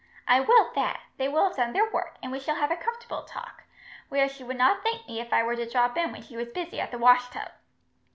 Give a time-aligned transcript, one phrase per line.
[0.27, 1.01] "I will that.
[1.17, 3.65] They will have done their work, and we shall have a comfortable talk,
[4.09, 6.47] whereas she would not thank me if I were to drop in when she was
[6.47, 7.51] busy at the washtub."